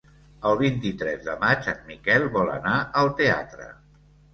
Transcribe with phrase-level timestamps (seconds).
[0.51, 3.75] El vint-i-tres de maig en Miquel vol anar al teatre.